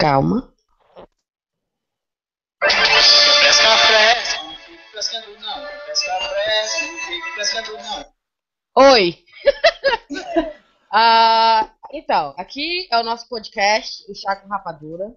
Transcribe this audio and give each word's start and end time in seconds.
Calma. 0.00 0.54
Pesca 2.60 3.78
fresca, 3.78 4.42
não 4.44 4.56
fique 4.56 4.92
pescando 4.92 5.40
não. 5.40 5.66
Pesca 5.86 6.20
fresca, 6.20 6.86
não 6.86 6.98
fique 7.00 7.34
pescando 7.34 7.72
não. 7.78 8.14
Oi! 8.92 9.24
Ah, 10.90 11.70
então, 11.92 12.34
aqui 12.38 12.88
é 12.90 12.98
o 12.98 13.02
nosso 13.02 13.28
podcast, 13.28 14.10
o 14.10 14.14
Chá 14.14 14.36
com 14.36 14.48
Rapadura. 14.48 15.14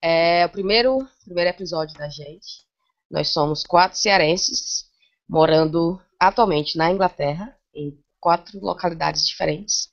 É 0.00 0.46
o 0.46 0.48
primeiro, 0.48 1.06
primeiro 1.22 1.50
episódio 1.50 1.94
da 1.98 2.08
gente. 2.08 2.64
Nós 3.10 3.28
somos 3.28 3.62
quatro 3.62 3.98
cearenses, 3.98 4.86
morando 5.28 6.00
atualmente 6.18 6.78
na 6.78 6.90
Inglaterra, 6.90 7.54
em 7.74 8.02
quatro 8.18 8.58
localidades 8.60 9.26
diferentes. 9.26 9.90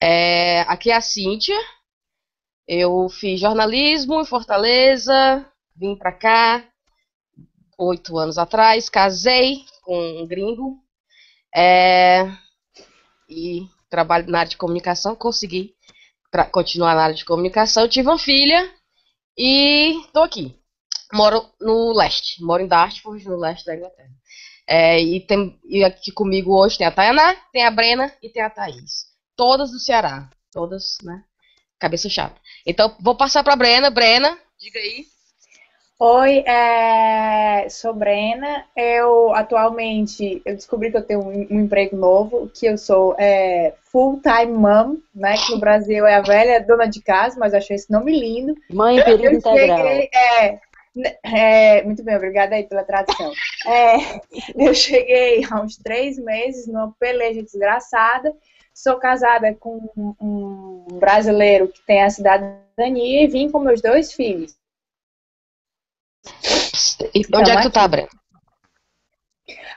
É, 0.00 0.62
aqui 0.62 0.90
é 0.90 0.96
a 0.96 1.00
Cíntia. 1.00 1.56
Eu 2.66 3.08
fiz 3.08 3.40
jornalismo 3.40 4.20
em 4.20 4.24
Fortaleza, 4.24 5.44
vim 5.76 5.96
pra 5.96 6.12
cá 6.12 6.64
oito 7.78 8.16
anos 8.18 8.38
atrás, 8.38 8.88
casei 8.88 9.64
com 9.82 10.22
um 10.22 10.26
gringo. 10.26 10.78
É, 11.54 12.26
e 13.28 13.66
trabalho 13.88 14.28
na 14.30 14.40
área 14.40 14.50
de 14.50 14.56
comunicação, 14.56 15.14
consegui 15.14 15.74
tra- 16.30 16.46
continuar 16.46 16.94
na 16.94 17.04
área 17.04 17.14
de 17.14 17.24
comunicação, 17.24 17.88
tive 17.88 18.08
uma 18.08 18.18
filha 18.18 18.72
e 19.38 20.02
tô 20.12 20.20
aqui. 20.22 20.58
Moro 21.12 21.48
no 21.60 21.92
leste, 21.92 22.42
moro 22.42 22.62
em 22.62 22.66
Dartford, 22.66 23.24
no 23.28 23.36
leste 23.36 23.64
da 23.66 23.76
Inglaterra. 23.76 24.10
É, 24.66 25.00
e, 25.00 25.20
tem, 25.20 25.58
e 25.64 25.84
aqui 25.84 26.10
comigo 26.10 26.56
hoje 26.58 26.78
tem 26.78 26.86
a 26.86 26.90
Tayaná, 26.90 27.36
tem 27.52 27.64
a 27.64 27.70
Brena 27.70 28.12
e 28.22 28.28
tem 28.30 28.42
a 28.42 28.50
Thaís. 28.50 29.06
Todas 29.36 29.70
do 29.70 29.78
Ceará, 29.78 30.28
todas, 30.50 30.96
né? 31.02 31.22
Cabeça 31.78 32.08
chata. 32.08 32.36
Então, 32.66 32.96
vou 33.00 33.16
passar 33.16 33.42
pra 33.44 33.56
Brena. 33.56 33.90
Brena, 33.90 34.38
diga 34.58 34.78
aí. 34.78 35.04
Oi, 35.98 36.38
é, 36.38 37.68
sou 37.68 37.94
Brena. 37.94 38.64
Eu 38.76 39.34
atualmente 39.34 40.42
eu 40.44 40.54
descobri 40.54 40.90
que 40.90 40.96
eu 40.96 41.02
tenho 41.02 41.20
um, 41.20 41.46
um 41.50 41.60
emprego 41.60 41.96
novo, 41.96 42.50
que 42.52 42.66
eu 42.66 42.76
sou 42.76 43.14
é, 43.18 43.74
full-time 43.92 44.52
mom, 44.52 44.96
né? 45.14 45.34
Que 45.36 45.52
no 45.52 45.60
Brasil 45.60 46.04
é 46.06 46.16
a 46.16 46.20
velha 46.20 46.60
dona 46.60 46.86
de 46.86 47.00
casa, 47.00 47.38
mas 47.38 47.52
eu 47.52 47.58
achei 47.58 47.76
esse 47.76 47.90
nome 47.90 48.18
lindo. 48.18 48.54
Mãe 48.70 48.98
em 48.98 49.04
período 49.04 49.34
Eu 49.34 49.38
integral. 49.38 49.78
cheguei, 49.78 50.10
é, 50.12 50.60
né, 50.96 51.16
é, 51.22 51.82
muito 51.82 52.02
bem, 52.02 52.16
obrigada 52.16 52.56
aí 52.56 52.64
pela 52.64 52.84
tradução. 52.84 53.32
É, 53.66 53.96
eu 54.56 54.74
cheguei 54.74 55.44
há 55.48 55.60
uns 55.60 55.76
três 55.76 56.18
meses 56.18 56.66
numa 56.66 56.92
peleja 56.98 57.42
desgraçada. 57.42 58.34
Sou 58.74 58.98
casada 58.98 59.54
com 59.54 59.76
um, 59.96 60.98
brasileiro 60.98 61.68
que 61.68 61.80
tem 61.82 62.02
a 62.02 62.10
cidadania 62.10 63.22
e 63.24 63.28
vim 63.28 63.48
com 63.50 63.60
meus 63.60 63.80
dois 63.80 64.12
filhos. 64.12 64.56
E 67.14 67.20
Então, 67.20 67.40
onde 67.40 67.50
é 67.52 67.56
que 67.56 67.62
tu 67.62 67.70
tá, 67.70 67.86
Brena? 67.86 68.08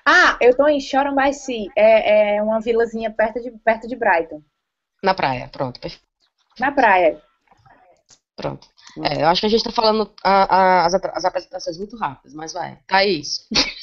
Ah, 0.05 0.37
eu 0.41 0.55
tô 0.55 0.67
em 0.67 0.79
Sea. 1.33 1.67
É, 1.75 2.37
é 2.37 2.43
uma 2.43 2.59
vilazinha 2.59 3.11
perto 3.11 3.41
de, 3.41 3.51
perto 3.51 3.87
de 3.87 3.95
Brighton. 3.95 4.41
Na 5.03 5.13
praia, 5.13 5.47
pronto. 5.49 5.79
Na 6.59 6.71
praia. 6.71 7.21
Pronto. 8.35 8.67
É, 9.03 9.21
eu 9.21 9.27
acho 9.27 9.41
que 9.41 9.47
a 9.47 9.49
gente 9.49 9.63
tá 9.63 9.71
falando 9.71 10.11
a- 10.23 10.55
a- 10.55 10.85
as, 10.85 10.93
as 10.95 11.25
apresentações 11.25 11.77
muito 11.77 11.95
rápidas, 11.97 12.33
mas 12.33 12.53
vai. 12.53 12.79
Thaís. 12.87 13.47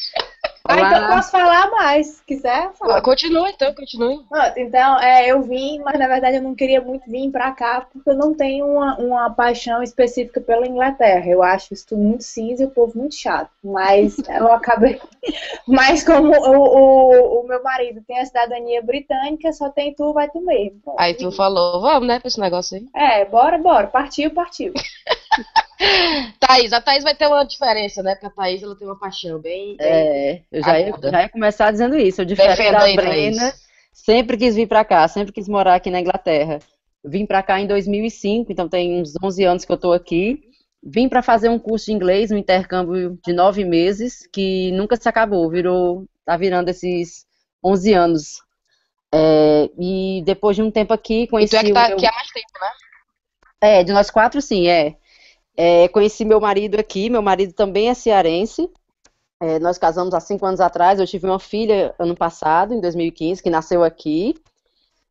Ah, 0.75 0.87
então 0.87 1.03
eu 1.03 1.15
posso 1.15 1.31
falar 1.31 1.71
mais, 1.71 2.07
se 2.07 2.25
quiser 2.25 2.73
falar. 2.75 3.01
Continua 3.03 3.51
então, 3.51 3.75
continue. 3.75 4.21
Então, 4.57 4.99
é, 5.01 5.31
eu 5.31 5.43
vim, 5.43 5.79
mas 5.81 5.99
na 5.99 6.09
verdade 6.09 6.37
eu 6.37 6.43
não 6.43 6.55
queria 6.55 6.81
muito 6.81 7.09
vir 7.11 7.31
pra 7.31 7.53
cá, 7.53 7.87
porque 7.93 8.11
eu 8.11 8.17
não 8.17 8.35
tenho 8.35 8.67
uma, 8.67 8.97
uma 8.97 9.31
paixão 9.31 9.83
específica 9.83 10.41
pela 10.41 10.67
Inglaterra. 10.67 11.27
Eu 11.27 11.43
acho 11.43 11.73
isso 11.73 11.87
tudo 11.89 12.03
muito 12.03 12.25
cinza 12.25 12.63
e 12.63 12.67
o 12.67 12.71
povo 12.71 12.99
muito 12.99 13.15
chato. 13.15 13.51
Mas 13.63 14.17
eu 14.29 14.53
acabei. 14.53 15.01
Mas 15.67 16.03
como 16.03 16.33
o, 16.33 16.59
o, 16.59 17.41
o 17.41 17.49
meu 17.49 17.63
marido 17.63 18.03
tem 18.07 18.21
a 18.21 18.27
cidadania 18.27 18.83
britânica, 18.83 19.53
só 19.53 19.71
tem 19.71 19.95
tu, 19.95 20.13
vai 20.13 20.29
tu 20.29 20.41
mesmo. 20.41 20.81
Aí 20.99 21.15
tu 21.15 21.31
falou, 21.33 21.81
vamos, 21.81 22.09
né, 22.09 22.19
pra 22.19 22.29
esse 22.29 22.41
negócio 22.41 22.77
aí. 22.77 22.87
É, 22.95 23.25
bora, 23.25 23.59
bora. 23.59 23.87
Partiu, 23.87 24.31
partiu. 24.31 24.73
Thaís, 26.39 26.73
a 26.73 26.81
Thaís 26.81 27.03
vai 27.03 27.15
ter 27.15 27.27
uma 27.27 27.45
diferença, 27.45 28.03
né? 28.03 28.15
Porque 28.15 28.27
a 28.27 28.31
Thaís 28.31 28.63
ela 28.63 28.77
tem 28.77 28.87
uma 28.87 28.99
paixão 28.99 29.39
bem. 29.39 29.77
É, 29.81 30.43
eu 30.51 30.63
já 30.63 30.79
ia, 30.79 30.93
já 31.03 31.23
ia 31.23 31.29
começar 31.29 31.71
dizendo 31.71 31.97
isso. 31.97 32.21
Eu, 32.21 32.25
diferente 32.25 32.73
da 32.73 32.81
Brena, 32.81 33.41
Thaís. 33.41 33.63
sempre 33.93 34.37
quis 34.37 34.55
vir 34.55 34.69
pra 34.69 34.85
cá, 34.85 35.07
sempre 35.09 35.33
quis 35.33 35.49
morar 35.49 35.75
aqui 35.75 35.91
na 35.91 36.01
Inglaterra. 36.01 36.61
Vim 37.05 37.27
pra 37.27 37.43
cá 37.43 37.61
em 37.61 37.67
2005, 37.67 38.51
então 38.51 38.69
tem 38.69 39.01
uns 39.01 39.13
11 39.23 39.45
anos 39.45 39.65
que 39.65 39.73
eu 39.73 39.77
tô 39.77 39.93
aqui. 39.93 40.41
Vim 40.83 41.09
pra 41.09 41.23
fazer 41.23 41.49
um 41.49 41.59
curso 41.59 41.87
de 41.87 41.93
inglês, 41.93 42.31
um 42.31 42.37
intercâmbio 42.37 43.19
de 43.25 43.33
nove 43.33 43.65
meses, 43.65 44.27
que 44.33 44.71
nunca 44.73 44.97
se 44.97 45.09
acabou, 45.09 45.51
virou, 45.51 46.05
tá 46.25 46.37
virando 46.37 46.69
esses 46.69 47.27
11 47.65 47.93
anos. 47.95 48.43
É, 49.13 49.71
e 49.79 50.23
depois 50.25 50.57
de 50.57 50.63
um 50.63 50.71
tempo 50.71 50.93
aqui, 50.93 51.23
E 51.23 51.27
tu 51.27 51.31
conheci 51.31 51.57
é 51.57 51.63
que 51.63 51.73
tá 51.73 51.89
meu... 51.89 51.97
aqui 51.97 52.07
há 52.07 52.13
mais 52.13 52.29
tempo, 52.29 52.53
né? 52.61 52.71
É, 53.61 53.85
de 53.85 53.93
nós 53.93 54.11
quatro, 54.11 54.43
sim, 54.43 54.67
é. 54.67 54.97
É, 55.57 55.89
conheci 55.89 56.25
meu 56.25 56.41
marido 56.41 56.79
aqui, 56.79 57.09
meu 57.09 57.23
marido 57.23 57.53
também 57.53 57.89
é 57.89 57.95
cearense. 57.95 58.69
É, 59.41 59.59
nós 59.59 59.79
casamos 59.79 60.15
há 60.15 60.21
cinco 60.21 60.47
anos 60.47 60.61
atrás, 60.61 60.99
eu 61.01 61.07
tive 61.07 61.27
uma 61.27 61.39
filha 61.39 61.95
ano 61.99 62.17
passado, 62.17 62.75
em 62.75 62.81
2015, 62.81 63.43
que 63.43 63.51
nasceu 63.51 63.85
aqui. 63.85 64.35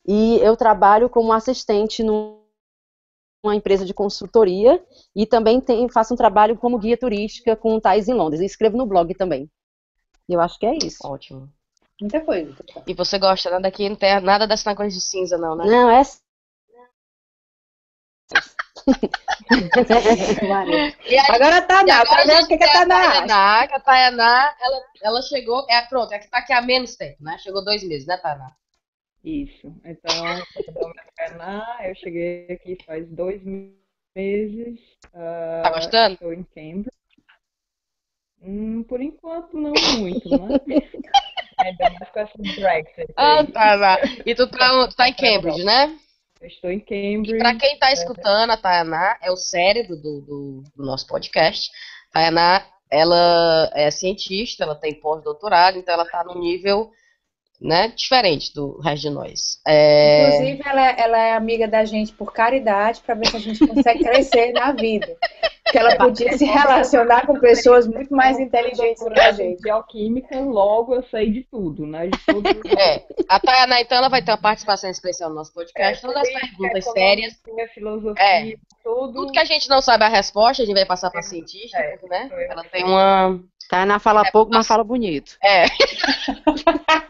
E 0.06 0.38
eu 0.40 0.56
trabalho 0.58 1.10
como 1.10 1.34
assistente 1.34 2.04
num- 2.04 2.42
numa 3.44 3.56
empresa 3.56 3.86
de 3.86 3.94
consultoria 3.94 4.82
e 5.16 5.26
também 5.26 5.60
tem- 5.60 5.90
faço 5.90 6.14
um 6.14 6.18
trabalho 6.18 6.58
como 6.58 6.78
guia 6.80 6.98
turística 6.98 7.56
com 7.56 7.76
o 7.76 7.82
Thais 7.82 8.08
em 8.08 8.14
Londres. 8.14 8.42
E 8.42 8.46
escrevo 8.46 8.78
no 8.78 8.86
blog 8.86 9.14
também. 9.16 9.50
Eu 10.28 10.40
acho 10.40 10.58
que 10.58 10.66
é 10.66 10.76
isso. 10.78 11.06
Ótimo. 11.06 11.50
Muita 12.00 12.22
coisa. 12.22 12.56
E 12.88 12.94
você 12.94 13.20
gosta, 13.20 13.50
né? 13.50 13.60
Daqui 13.60 13.90
nada 14.22 14.48
dessa 14.48 14.76
coisa 14.76 14.96
de 14.96 15.02
cinza, 15.02 15.38
não, 15.38 15.56
né? 15.56 15.66
Não, 15.66 15.90
é. 15.90 16.02
Aí, 21.08 21.18
Agora 21.30 21.62
tá 21.62 21.84
na, 21.84 22.02
agora 22.02 22.22
a 22.22 22.26
ver 22.26 22.44
o 22.44 22.48
que, 22.48 22.58
que 22.58 22.66
tá 22.66 22.82
a 22.82 23.26
na 23.26 23.68
que 23.68 23.74
a 23.74 23.80
Tayaná, 23.80 24.56
ela, 24.62 24.82
ela 25.02 25.22
chegou, 25.22 25.66
é, 25.70 25.82
pronto, 25.88 26.12
é 26.14 26.20
que 26.20 26.30
tá 26.30 26.40
aqui 26.40 26.54
há 26.54 26.62
menos 26.62 26.96
tempo, 26.96 27.24
né? 27.24 27.38
Chegou 27.40 27.64
dois 27.64 27.84
meses, 27.84 28.08
né, 28.08 28.18
Tayaná? 28.18 28.52
Isso. 29.24 29.74
Então, 29.86 30.28
é 31.80 31.90
eu 31.90 31.96
cheguei 31.96 32.48
aqui 32.50 32.78
faz 32.86 33.08
dois 33.10 33.42
meses. 33.44 34.80
ah, 35.14 35.62
Tá 35.64 35.70
gostando? 35.72 36.14
Estou 36.16 36.34
em 36.34 36.44
Cambridge. 36.44 36.90
Hum, 38.42 38.84
por 38.84 39.02
enquanto, 39.02 39.56
não 39.56 39.72
muito, 39.98 40.30
né? 40.30 40.60
Ainda 41.60 41.90
mais 41.92 42.10
com 42.12 42.20
essa 42.20 42.34
Brexit. 42.38 43.14
Ah, 43.16 43.40
aí. 43.40 43.48
Tayaná. 43.48 43.98
E 44.26 44.36
tu 44.36 44.48
tá, 44.48 44.88
tu 44.90 44.96
tá 44.98 45.08
em 45.08 45.14
Cambridge, 45.14 45.64
né? 45.64 45.98
Eu 46.44 46.48
estou 46.50 46.70
em 46.70 46.78
E 46.78 46.82
Cambridge. 46.82 47.38
pra 47.38 47.56
quem 47.56 47.80
tá 47.80 47.94
escutando, 47.94 48.52
a 48.52 48.58
Tayaná 48.58 49.18
é 49.22 49.32
o 49.32 49.38
cérebro 49.38 49.96
do, 49.96 50.20
do, 50.22 50.64
do 50.76 50.86
nosso 50.86 51.08
podcast. 51.08 51.72
Tayaná, 52.12 52.66
ela 52.92 53.72
é 53.74 53.90
cientista, 53.90 54.64
ela 54.66 54.76
tem 54.76 54.94
pós-doutorado, 55.00 55.78
então 55.78 55.94
ela 55.94 56.06
tá 56.06 56.22
num 56.26 56.38
nível, 56.40 56.92
né, 57.62 57.88
diferente 57.96 58.54
do 58.54 58.78
resto 58.82 59.04
de 59.04 59.10
nós. 59.10 59.58
É, 59.66 60.28
Inclusive, 60.36 60.62
ela, 60.66 60.90
é- 60.92 60.96
ela 61.02 61.18
é 61.18 61.34
amiga 61.34 61.66
da 61.66 61.86
gente 61.86 62.12
por 62.12 62.34
caridade, 62.34 63.00
para 63.06 63.16
ver 63.16 63.28
se 63.30 63.38
a 63.38 63.40
gente 63.40 63.66
consegue 63.66 64.04
crescer 64.04 64.52
na 64.52 64.74
vida. 64.74 65.16
Porque 65.74 65.78
ela 65.80 65.96
podia 65.98 66.38
se 66.38 66.46
relacionar 66.46 67.26
com 67.26 67.40
pessoas 67.40 67.88
muito 67.88 68.16
mais 68.16 68.38
inteligentes 68.40 69.04
do 69.04 69.12
que 69.12 69.20
a 69.20 69.32
gente. 69.32 69.60
bioquímica, 69.60 70.40
logo 70.40 70.94
eu 70.94 71.04
sei 71.10 71.32
de 71.32 71.42
tudo, 71.50 71.88
né? 71.88 72.08
De 72.08 72.18
tudo. 72.28 72.48
é, 72.78 73.04
a 73.28 73.40
Tayaná, 73.40 73.82
então, 73.82 73.98
ela 73.98 74.08
vai 74.08 74.22
ter 74.22 74.32
uma 74.32 74.38
participação 74.38 74.88
especial 74.92 75.30
no 75.32 75.36
nosso 75.36 75.52
podcast, 75.52 76.00
todas 76.06 76.22
as 76.22 76.30
perguntas 76.30 76.86
sérias. 76.92 77.34
Economia, 77.40 77.68
filosofia, 77.70 78.24
É. 78.24 78.56
tudo. 78.84 79.14
Tudo 79.14 79.32
que 79.32 79.40
a 79.40 79.46
gente 79.46 79.68
não 79.68 79.82
sabe 79.82 80.04
a 80.04 80.10
resposta, 80.10 80.62
a 80.62 80.66
gente 80.66 80.76
vai 80.76 80.86
passar 80.86 81.10
pra 81.10 81.24
cientista, 81.24 81.78
É, 81.80 81.98
né? 82.08 82.30
Ela 82.50 82.64
tem 82.66 82.84
uma. 82.84 83.40
Tainá 83.68 83.98
fala 83.98 84.30
pouco, 84.32 84.52
mas 84.54 84.68
fala 84.68 84.84
bonito. 84.84 85.38
É. 85.44 85.64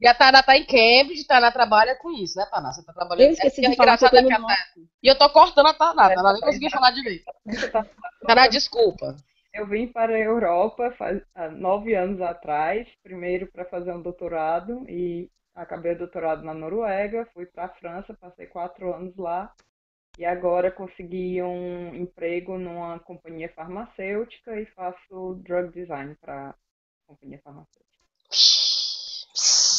e 0.00 0.06
a 0.06 0.14
Tana 0.14 0.42
tá 0.42 0.56
em 0.56 0.64
Cambridge, 0.64 1.26
Tana 1.26 1.50
trabalha 1.52 1.96
com 1.96 2.10
isso, 2.12 2.38
né, 2.38 2.46
Tana? 2.50 2.72
Você 2.72 2.84
tá 2.84 2.92
trabalhando. 2.92 3.26
Eu 3.28 3.32
esqueci 3.32 3.64
é, 3.64 3.70
de 3.70 3.76
falar 3.76 3.98
que 3.98 4.04
eu 4.04 4.08
é 4.08 4.10
tô 4.10 4.22
no 4.22 4.28
Tana- 4.28 4.56
E 5.02 5.08
eu 5.08 5.18
tô 5.18 5.28
cortando 5.30 5.66
a 5.66 5.74
Tana, 5.74 6.06
a 6.06 6.14
Tana 6.14 6.32
nem 6.32 6.42
consegui 6.42 6.70
falar 6.70 6.90
direito. 6.90 7.24
Tá 7.72 7.86
Tana, 8.26 8.48
desculpa. 8.48 9.16
Eu 9.52 9.66
vim 9.66 9.88
para 9.88 10.14
a 10.14 10.18
Europa 10.18 10.92
faz, 10.98 11.22
há 11.34 11.48
nove 11.48 11.94
anos 11.94 12.20
atrás, 12.20 12.86
primeiro 13.02 13.46
para 13.46 13.64
fazer 13.64 13.92
um 13.92 14.02
doutorado 14.02 14.84
e 14.88 15.30
acabei 15.54 15.92
o 15.92 15.98
doutorado 15.98 16.42
na 16.42 16.52
Noruega, 16.52 17.26
fui 17.32 17.46
para 17.46 17.64
a 17.64 17.68
França, 17.70 18.12
passei 18.20 18.46
quatro 18.46 18.92
anos 18.94 19.16
lá 19.16 19.50
e 20.18 20.26
agora 20.26 20.70
consegui 20.70 21.42
um 21.42 21.94
emprego 21.94 22.58
numa 22.58 22.98
companhia 23.00 23.50
farmacêutica 23.54 24.60
e 24.60 24.66
faço 24.66 25.40
drug 25.42 25.72
design 25.72 26.14
para 26.20 26.50
a 26.50 26.54
companhia 27.06 27.40
farmacêutica. 27.42 27.86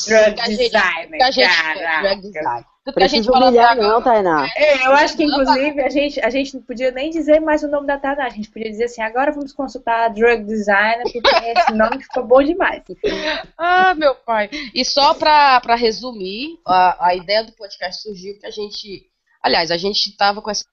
Drug 0.08 0.34
Que 0.36 0.42
a 0.42 0.46
gente- 0.46 0.58
design, 0.58 1.18
Que 1.18 1.24
a 1.24 1.32
gente 1.32 1.64
caraca. 1.64 2.02
drug 2.08 2.22
design. 2.22 2.66
Tudo 2.86 2.96
que 2.96 3.04
a 3.04 3.08
gente 3.08 3.26
Precisa 3.26 3.34
falou 3.34 3.50
até 3.50 3.58
humilhar, 3.74 3.76
não, 3.76 4.02
Tainá. 4.02 4.48
É, 4.56 4.88
eu 4.88 4.92
acho 4.94 5.18
que, 5.18 5.24
inclusive, 5.26 5.82
a 5.82 5.90
gente, 5.90 6.22
a 6.22 6.30
gente 6.30 6.54
não 6.56 6.62
podia 6.62 6.90
nem 6.90 7.10
dizer 7.10 7.42
mais 7.42 7.62
o 7.62 7.68
nome 7.68 7.86
da 7.86 7.98
Tana. 7.98 8.24
A 8.24 8.30
gente 8.30 8.50
podia 8.50 8.70
dizer 8.72 8.86
assim, 8.86 9.02
agora 9.02 9.34
vamos 9.34 9.52
consultar 9.52 10.06
a 10.06 10.08
drug 10.08 10.46
designer, 10.46 11.04
porque 11.12 11.28
esse 11.36 11.74
nome 11.74 12.02
ficou 12.02 12.26
bom 12.26 12.42
demais. 12.42 12.82
Ah, 13.58 13.94
meu 13.94 14.16
pai. 14.16 14.50
E 14.74 14.86
só 14.86 15.14
pra, 15.14 15.60
pra 15.60 15.76
resumir, 15.76 16.58
a, 16.66 17.08
a 17.08 17.16
ideia 17.16 17.44
do 17.44 17.52
podcast 17.54 18.02
surgiu 18.02 18.40
que 18.40 18.46
a 18.46 18.52
gente. 18.52 19.06
Aliás, 19.44 19.70
a 19.70 19.78
gente 19.78 20.16
tava 20.16 20.42
com 20.42 20.50
essa 20.50 20.64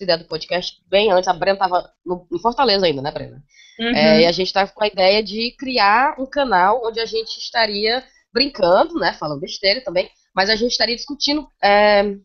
ideia 0.00 0.18
do 0.18 0.24
podcast 0.24 0.82
bem 0.88 1.12
antes. 1.12 1.28
A 1.28 1.32
Brena 1.32 1.56
tava 1.58 1.88
no, 2.04 2.26
em 2.32 2.38
Fortaleza 2.40 2.84
ainda, 2.86 3.00
né, 3.00 3.12
Brena? 3.12 3.40
Uhum. 3.78 3.94
É, 3.94 4.22
e 4.22 4.26
a 4.26 4.32
gente 4.32 4.52
tava 4.52 4.70
com 4.72 4.82
a 4.82 4.88
ideia 4.88 5.22
de 5.22 5.54
criar 5.56 6.16
um 6.18 6.26
canal 6.26 6.82
onde 6.84 6.98
a 7.00 7.06
gente 7.06 7.38
estaria 7.38 8.02
brincando, 8.32 8.94
né? 8.94 9.12
Falando 9.12 9.40
besteira 9.40 9.82
também, 9.82 10.08
mas 10.34 10.48
a 10.48 10.56
gente 10.56 10.72
estaria 10.72 10.96
discutindo 10.96 11.46
é, 11.62 12.16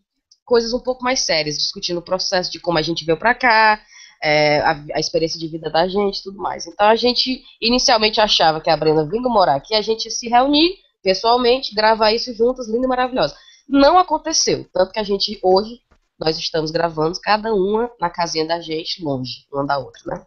coisas 0.45 0.73
um 0.73 0.79
pouco 0.79 1.03
mais 1.03 1.21
sérias, 1.21 1.57
discutindo 1.57 1.97
o 1.97 2.03
processo 2.03 2.51
de 2.51 2.59
como 2.59 2.77
a 2.77 2.81
gente 2.81 3.05
veio 3.05 3.17
pra 3.17 3.35
cá, 3.35 3.81
é, 4.23 4.59
a, 4.59 4.83
a 4.95 4.99
experiência 4.99 5.39
de 5.39 5.47
vida 5.47 5.69
da 5.69 5.87
gente 5.87 6.23
tudo 6.23 6.37
mais. 6.37 6.65
Então 6.65 6.87
a 6.87 6.95
gente 6.95 7.43
inicialmente 7.61 8.19
achava 8.19 8.61
que 8.61 8.69
a 8.69 8.77
Brenda 8.77 9.05
vindo 9.05 9.29
morar 9.29 9.55
aqui, 9.55 9.75
a 9.75 9.81
gente 9.81 10.05
ia 10.05 10.11
se 10.11 10.27
reunir 10.27 10.75
pessoalmente, 11.03 11.75
gravar 11.75 12.11
isso 12.11 12.33
juntas, 12.33 12.67
linda 12.67 12.85
e 12.85 12.89
maravilhosa. 12.89 13.35
Não 13.67 13.97
aconteceu, 13.97 14.65
tanto 14.73 14.91
que 14.91 14.99
a 14.99 15.03
gente 15.03 15.37
hoje 15.43 15.81
nós 16.19 16.37
estamos 16.37 16.71
gravando 16.71 17.19
cada 17.21 17.53
uma 17.53 17.91
na 17.99 18.09
casinha 18.09 18.45
da 18.45 18.59
gente, 18.59 19.03
longe 19.03 19.45
uma 19.51 19.65
da 19.65 19.77
outra, 19.77 20.01
né? 20.05 20.25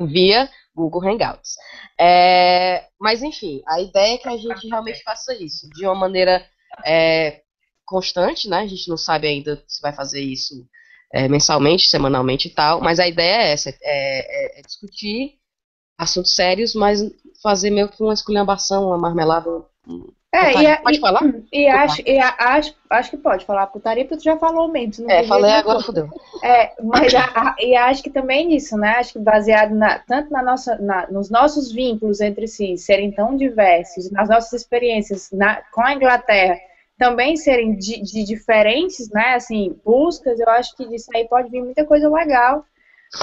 Via 0.00 0.50
Google 0.80 1.04
Hangouts. 1.08 1.56
É, 1.98 2.86
mas 2.98 3.22
enfim, 3.22 3.62
a 3.66 3.80
ideia 3.80 4.14
é 4.14 4.18
que 4.18 4.28
a 4.28 4.36
gente 4.36 4.68
realmente 4.68 5.02
faça 5.02 5.34
isso 5.34 5.68
de 5.70 5.84
uma 5.86 5.94
maneira 5.94 6.44
é, 6.86 7.42
constante, 7.84 8.48
né? 8.48 8.58
A 8.58 8.66
gente 8.66 8.88
não 8.88 8.96
sabe 8.96 9.26
ainda 9.26 9.62
se 9.66 9.80
vai 9.82 9.92
fazer 9.92 10.20
isso 10.20 10.54
é, 11.12 11.28
mensalmente, 11.28 11.88
semanalmente 11.88 12.48
e 12.48 12.50
tal, 12.54 12.80
mas 12.80 13.00
a 13.00 13.08
ideia 13.08 13.42
é 13.42 13.52
essa, 13.52 13.70
é, 13.70 13.76
é- 13.82 14.60
é 14.60 14.62
discutir 14.62 15.38
assuntos 15.98 16.34
sérios, 16.34 16.74
mas 16.74 17.00
fazer 17.42 17.70
meio 17.70 17.88
que 17.88 18.02
uma 18.02 18.14
esculhambação, 18.14 18.86
uma 18.86 18.98
marmelada. 18.98 19.48
É, 20.32 20.52
pode, 20.52 20.62
e, 20.62 20.66
a- 20.68 20.76
pode 20.80 21.00
falar? 21.00 21.22
E 21.52 21.68
acho, 21.68 22.02
e 22.06 22.18
a- 22.20 22.34
acho, 22.38 22.74
acho 22.88 23.10
que 23.10 23.16
pode 23.16 23.44
falar 23.44 23.66
putaria, 23.66 24.04
porque 24.04 24.18
tu 24.18 24.22
já 24.22 24.36
falou 24.36 24.68
mesmo. 24.68 25.10
É, 25.10 25.24
falei 25.24 25.50
agora 25.50 25.80
fodeu. 25.80 26.08
É, 26.42 26.72
mas 26.84 27.12
a- 27.14 27.24
a- 27.34 27.56
e 27.58 27.74
acho 27.74 28.00
que 28.02 28.10
também 28.10 28.46
nisso, 28.46 28.76
né? 28.76 28.90
Acho 28.90 29.14
que 29.14 29.18
baseado 29.18 29.74
na, 29.74 29.98
tanto 29.98 30.30
na 30.32 30.40
nossa, 30.40 30.76
na- 30.78 31.08
nos 31.10 31.30
nossos 31.30 31.72
vínculos 31.72 32.20
entre 32.20 32.46
si 32.46 32.76
serem 32.78 33.10
tão 33.10 33.36
diversos, 33.36 34.08
nas 34.12 34.28
nossas 34.28 34.52
experiências 34.52 35.30
na- 35.32 35.60
com 35.72 35.82
a 35.82 35.94
Inglaterra 35.94 36.56
também 36.96 37.34
serem 37.36 37.74
de, 37.76 38.00
de 38.02 38.22
diferentes, 38.24 39.10
né? 39.10 39.34
Assim, 39.34 39.74
buscas, 39.84 40.38
eu 40.38 40.48
acho 40.50 40.76
que 40.76 40.86
disso 40.86 41.08
aí 41.14 41.26
pode 41.26 41.50
vir 41.50 41.62
muita 41.62 41.84
coisa 41.84 42.08
legal. 42.08 42.64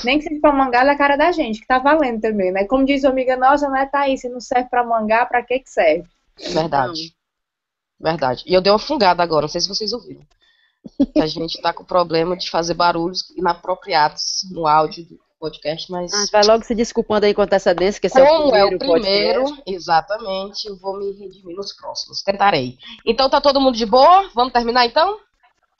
Nem 0.04 0.18
que 0.18 0.26
seja 0.28 0.42
pra 0.42 0.52
mangar 0.52 0.84
da 0.86 0.98
cara 0.98 1.16
da 1.16 1.32
gente, 1.32 1.62
que 1.62 1.68
tá 1.68 1.80
valendo 1.80 2.20
também, 2.20 2.52
né? 2.52 2.66
Como 2.66 2.84
diz 2.84 3.04
uma 3.04 3.12
amiga 3.12 3.38
nossa, 3.38 3.70
né, 3.70 3.88
Thaís, 3.90 4.20
se 4.22 4.28
não 4.30 4.42
serve 4.42 4.68
pra 4.70 4.84
mangar, 4.84 5.30
pra 5.30 5.42
que 5.44 5.60
que 5.60 5.70
serve? 5.70 6.04
Verdade. 6.40 7.16
Verdade. 8.00 8.44
E 8.46 8.54
eu 8.54 8.62
dei 8.62 8.72
uma 8.72 8.80
fungada 8.80 9.24
agora, 9.24 9.44
não 9.44 9.50
sei 9.50 9.62
se 9.62 9.68
vocês 9.68 9.92
ouviram. 9.94 10.22
Que 11.14 11.22
a 11.22 11.28
gente 11.28 11.60
tá 11.62 11.74
com 11.74 11.84
problema 11.84 12.38
de 12.38 12.50
fazer 12.50 12.74
barulhos 12.74 13.30
inapropriados 13.36 14.42
no 14.52 14.66
áudio 14.68 15.04
do 15.06 15.20
podcast, 15.40 15.92
mas. 15.92 16.14
Ah, 16.14 16.26
vai 16.32 16.44
logo 16.46 16.64
se 16.64 16.74
desculpando 16.76 17.26
aí 17.26 17.34
com 17.34 17.42
antecedência, 17.42 18.00
que 18.00 18.08
esse 18.08 18.20
é 18.20 18.24
o 18.24 18.28
Como 18.28 18.56
é 18.56 18.62
primeiro 18.62 18.76
o 18.76 18.80
primeiro, 18.80 19.44
podcast. 19.44 19.64
exatamente, 19.68 20.68
eu 20.68 20.78
vou 20.78 20.98
me 20.98 21.12
redimir 21.12 21.56
nos 21.56 21.74
próximos. 21.74 22.22
Tentarei. 22.24 22.78
Então 23.06 23.30
tá 23.30 23.42
todo 23.42 23.60
mundo 23.60 23.76
de 23.78 23.86
boa? 23.86 24.30
Vamos 24.34 24.54
terminar 24.54 24.86
então? 24.86 25.20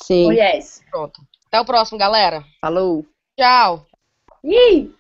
Sim, 0.02 0.28
Oh, 0.28 0.32
yes. 0.32 0.82
Pronto. 0.92 1.22
Até 1.48 1.62
o 1.62 1.66
próximo, 1.66 1.98
galera. 1.98 2.44
falou. 2.60 3.06
Tchau. 3.40 3.86
Ih! 4.44 4.92